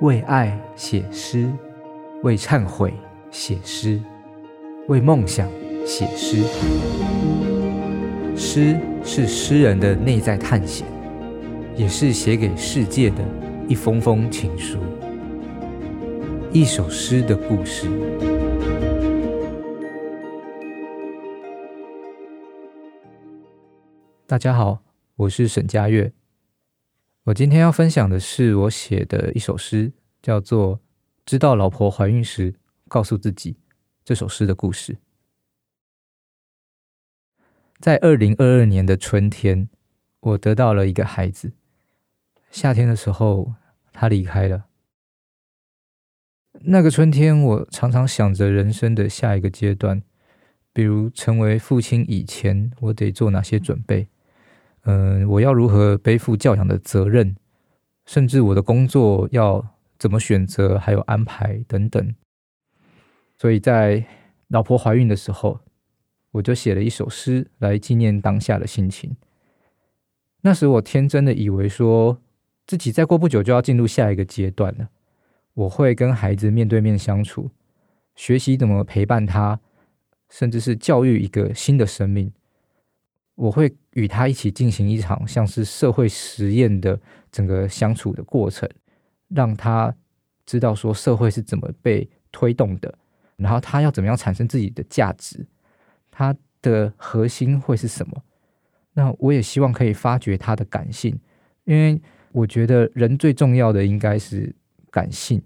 [0.00, 1.48] 为爱写诗，
[2.24, 2.92] 为忏悔
[3.30, 4.00] 写诗，
[4.88, 5.48] 为梦想
[5.86, 6.42] 写诗。
[8.36, 10.84] 诗是诗人的内在探险，
[11.76, 13.18] 也是写给世界的
[13.68, 14.78] 一封封情书。
[16.52, 17.88] 一首诗的故事。
[24.26, 24.82] 大家好，
[25.14, 26.12] 我是沈嘉月。
[27.24, 30.76] 我今天要分享的是我写的一首诗，叫做
[31.24, 32.54] 《知道老婆怀孕时
[32.86, 33.52] 告诉自己》
[34.04, 34.98] 这首诗的故事。
[37.80, 39.70] 在二零二二年的春天，
[40.20, 41.52] 我得到了一个孩子。
[42.50, 43.54] 夏天的时候，
[43.90, 44.66] 他离开了。
[46.60, 50.02] 那个春天，我常常想着人生的下一个阶段，
[50.74, 54.08] 比如成为父亲以前，我得做哪些准备。
[54.84, 57.36] 嗯，我要如何背负教养的责任，
[58.06, 59.66] 甚至我的工作要
[59.98, 62.14] 怎么选择，还有安排等等。
[63.36, 64.04] 所以在
[64.48, 65.60] 老婆怀孕的时候，
[66.32, 69.16] 我就写了一首诗来纪念当下的心情。
[70.42, 72.20] 那时我天真的以为说，
[72.66, 74.90] 自己再过不久就要进入下一个阶段了，
[75.54, 77.50] 我会跟孩子面对面相处，
[78.14, 79.60] 学习怎么陪伴他，
[80.28, 82.30] 甚至是教育一个新的生命。
[83.36, 86.98] 我会与他一起进行一场像是社会实验的
[87.32, 88.68] 整个相处的过程，
[89.28, 89.92] 让他
[90.46, 92.96] 知道说社会是怎么被推动的，
[93.36, 95.44] 然后他要怎么样产生自己的价值，
[96.12, 96.32] 他
[96.62, 98.22] 的核心会是什么？
[98.92, 101.18] 那我也希望可以发掘他的感性，
[101.64, 104.54] 因为我觉得人最重要的应该是
[104.92, 105.42] 感性，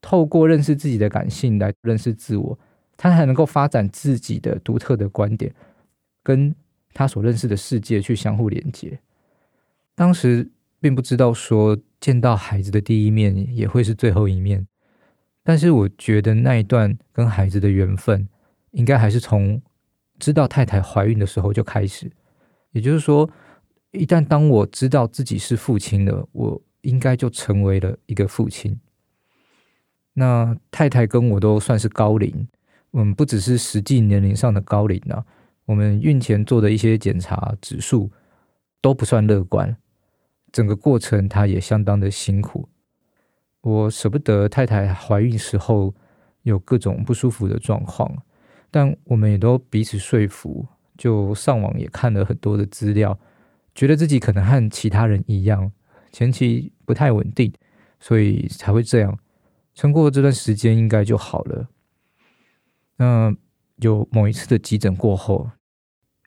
[0.00, 2.58] 透过认识自己的感性来认识自我，
[2.96, 5.54] 他才能够发展自己的独特的观点
[6.22, 6.54] 跟。
[6.92, 9.00] 他所认识的世界去相互连接，
[9.94, 14.66] 当时并不知道说见到孩子的第一面也会是最后一面，
[15.42, 18.28] 但是我觉得那一段跟孩子的缘分，
[18.72, 19.60] 应该还是从
[20.18, 22.10] 知道太太怀孕的时候就开始。
[22.72, 23.28] 也就是说，
[23.92, 28.78] 一旦当我知道自己是父亲了，我应该就成为了一个父亲。
[30.14, 32.48] 那太太跟我都算是高龄，
[32.92, 35.24] 嗯，不只是实际年龄上的高龄啊。
[35.70, 38.10] 我们孕前做的一些检查指数
[38.80, 39.76] 都不算乐观，
[40.50, 42.68] 整个过程她也相当的辛苦。
[43.60, 45.94] 我舍不得太太怀孕时候
[46.42, 48.24] 有各种不舒服的状况，
[48.68, 50.66] 但我们也都彼此说服，
[50.98, 53.16] 就上网也看了很多的资料，
[53.72, 55.70] 觉得自己可能和其他人一样，
[56.10, 57.52] 前期不太稳定，
[58.00, 59.16] 所以才会这样。
[59.76, 61.68] 撑过这段时间应该就好了。
[62.96, 63.32] 那
[63.76, 65.48] 有某一次的急诊过后。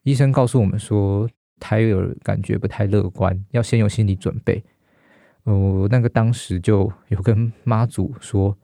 [0.04, 4.64] 医生告诉我们说，胎儿感觉不太乐观，要先有心理准备。
[5.44, 8.58] 我那个当时就有跟妈祖说，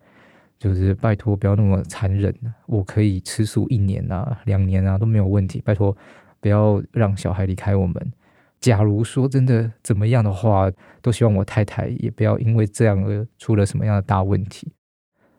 [0.58, 2.34] 就是拜托不要那么残忍，
[2.68, 5.96] 我可以吃素一年啊、两年啊都没有问题，拜托
[6.42, 8.14] 不要让小孩离开我们。
[8.60, 10.70] 假如说真的怎么样的话，
[11.02, 14.74] 都希望我太太也不要因为这样而出了什么样的大问题。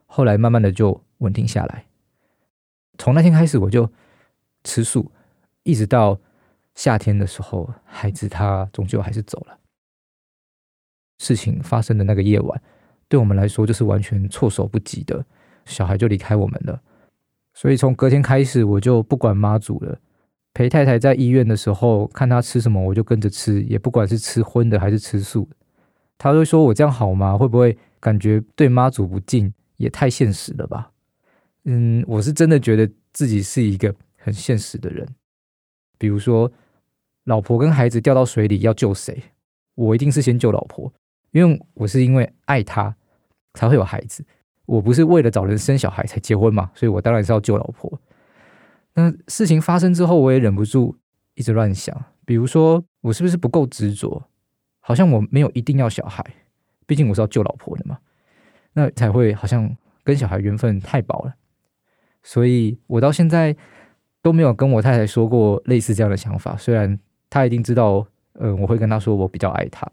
[0.06, 1.84] 后来慢慢的就稳定下来，
[2.96, 3.90] 从那天开始我就
[4.64, 5.12] 吃素。
[5.62, 6.18] 一直到
[6.74, 9.58] 夏天的时候，孩子他终究还是走了。
[11.18, 12.62] 事情发生的那个夜晚，
[13.08, 15.24] 对我们来说就是完全措手不及的，
[15.66, 16.80] 小孩就离开我们了。
[17.52, 19.98] 所以从隔天开始，我就不管妈祖了。
[20.52, 25.56] 陪太太在医院的时候，看她吃什么，我就跟着吃，也不管是吃荤的还是吃素的。
[26.18, 27.36] 她会说我这样好吗？
[27.36, 29.52] 会不会感觉对妈祖不敬？
[29.76, 30.90] 也太现实了吧？
[31.64, 35.06] 嗯，我是真的觉得自己是一个很现实的人。
[36.00, 36.50] 比如说，
[37.24, 39.22] 老婆跟孩子掉到水里要救谁？
[39.74, 40.90] 我一定是先救老婆，
[41.30, 42.96] 因为我是因为爱她
[43.52, 44.24] 才会有孩子。
[44.64, 48.00] 我不是为了找人生小孩才结婚嘛，所以我当然是要救老婆。
[48.94, 50.96] 那事情发生之后，我也忍不住
[51.34, 51.94] 一直乱想，
[52.24, 54.22] 比如说我是不是不够执着？
[54.78, 56.24] 好像我没有一定要小孩，
[56.86, 57.98] 毕竟我是要救老婆的嘛。
[58.72, 61.34] 那才会好像跟小孩缘分太薄了，
[62.22, 63.54] 所以我到现在。
[64.22, 66.98] 都没有跟我太太说过类似这样的想法，虽然
[67.30, 69.90] 她一定知道，嗯，我会跟她说我比较爱她。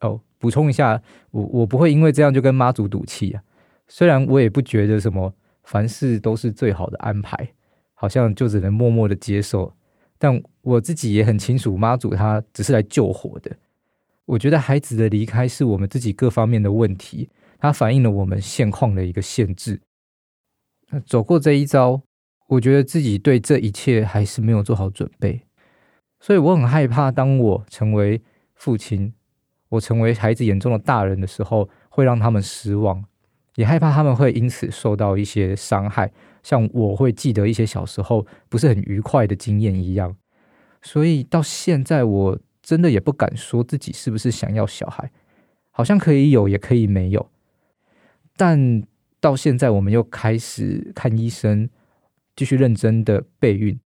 [0.00, 1.00] 哦，补充一下，
[1.30, 3.42] 我我不会因为这样就跟妈祖赌气啊。
[3.88, 5.32] 虽然我也不觉得什么
[5.64, 7.54] 凡事都是最好的安排，
[7.94, 9.72] 好像就只能默默的接受，
[10.18, 13.56] 但我自己也很清楚，妈祖她只是来救火的。
[14.26, 19.80] 我觉得孩子的离开是我们自己各方面的问题，它反映了我们现况的一个限制。
[20.90, 22.02] 那走过这一遭。
[22.48, 25.42] 我觉得自己对这一切还是没有做好准备，
[26.20, 28.20] 所以我很害怕，当我成为
[28.54, 29.14] 父亲，
[29.70, 33.04] 我成为孩子眼中的大人的时候，会让他们失望，
[33.54, 36.12] 也害怕他们会因此受到一些伤害，
[36.42, 40.14] 像我会记得一些小时候不是很愉快的经验一样。
[40.82, 45.10] 所以到现在，我真的也不敢说自己是不是想要小孩，
[45.70, 47.30] 好像可以有，也可以没有。
[48.36, 48.82] 但
[49.20, 51.68] 到现在，我们又开始看医生，
[52.34, 53.78] 继续认真的备孕，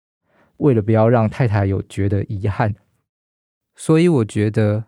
[0.58, 2.74] 为了不要让太太有觉得遗憾。
[3.74, 4.84] 所以我觉得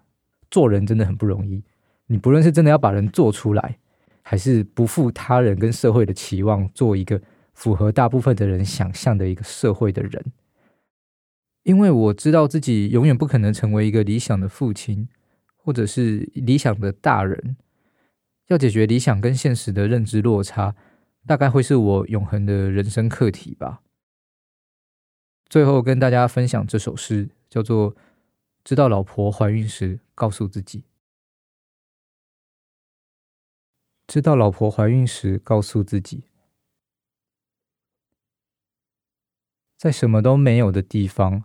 [0.50, 1.64] 做人真的很不容易。
[2.06, 3.78] 你不论是真的要把人做出来，
[4.22, 7.20] 还是不负他人跟社会的期望，做一个
[7.52, 10.24] 符合大部分的人想象的一个社会的人。
[11.64, 15.08] 因为我知道自己永远不可能成为一个理想的父亲，
[15.56, 17.56] 或者是理想的大人。
[18.46, 20.76] 要解决理想跟现实的认知落差，
[21.26, 23.82] 大概会是我永恒的人生课题吧。
[25.48, 27.96] 最后跟大家分享这首诗，叫做。
[28.64, 30.82] 知道老婆怀孕时，告诉自己；
[34.08, 36.24] 知道老婆怀孕时，告诉自己，
[39.76, 41.44] 在什么都没有的地方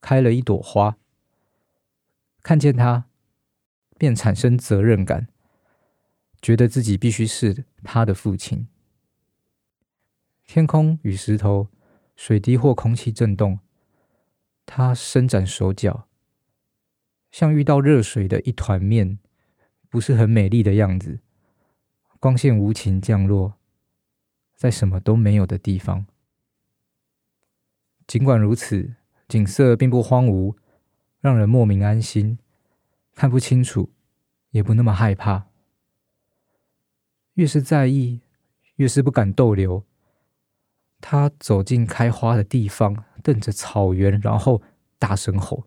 [0.00, 0.96] 开了一朵花，
[2.42, 3.04] 看见它，
[3.98, 5.28] 便产生责任感，
[6.40, 8.66] 觉得自己必须是他的父亲。
[10.52, 11.68] 天空与石头、
[12.16, 13.60] 水滴或空气震动，
[14.66, 16.08] 他伸展手脚。
[17.30, 19.20] 像遇到热水的一团面，
[19.88, 21.20] 不是很美丽的样子。
[22.18, 23.54] 光线无情降落
[24.56, 26.04] 在什么都没有的地方。
[28.08, 28.96] 尽管如此，
[29.28, 30.56] 景色并不荒芜，
[31.20, 32.40] 让人莫名安心。
[33.14, 33.92] 看不清楚，
[34.50, 35.46] 也不那么害怕。
[37.34, 38.22] 越是在意，
[38.74, 39.84] 越是不敢逗留。
[41.00, 44.62] 他走进开花的地方，瞪着草原，然后
[44.98, 45.64] 大声吼。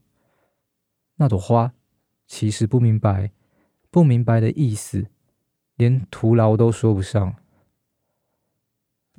[1.15, 1.73] 那朵花
[2.27, 3.31] 其实不明白，
[3.89, 5.07] 不明白的意思，
[5.75, 7.35] 连徒劳都说不上。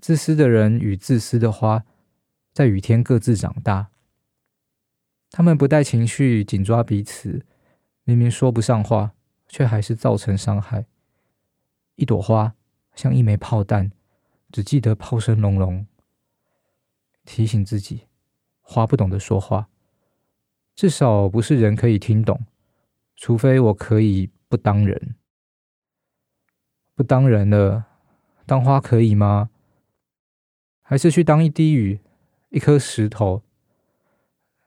[0.00, 1.84] 自私的人与自私的花，
[2.52, 3.90] 在雨天各自长大。
[5.30, 7.44] 他们不带情绪，紧抓彼此，
[8.04, 9.14] 明明说不上话，
[9.48, 10.86] 却还是造成伤害。
[11.96, 12.54] 一朵花
[12.94, 13.90] 像一枚炮弹，
[14.50, 15.86] 只记得炮声隆隆，
[17.24, 18.06] 提醒自己，
[18.60, 19.68] 花不懂得说话。
[20.74, 22.46] 至少不是人可以听懂，
[23.16, 25.14] 除非我可以不当人，
[26.94, 27.86] 不当人了，
[28.44, 29.50] 当花可以吗？
[30.82, 32.00] 还是去当一滴雨，
[32.50, 33.42] 一颗石头，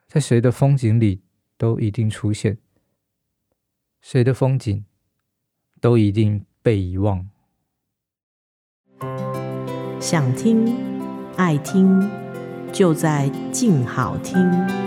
[0.08, 1.22] 在谁的风景里
[1.58, 2.58] 都一定出现，
[4.02, 4.86] 谁的风景
[5.80, 7.30] 都一定被遗忘。
[10.00, 10.74] 想听，
[11.36, 12.00] 爱听，
[12.72, 14.87] 就在静好听。